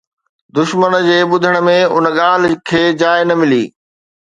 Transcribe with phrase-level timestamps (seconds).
[0.57, 3.63] دشمن جي ٻڌڻ ۾ ان ڳالهه کي جاءِ نه ملي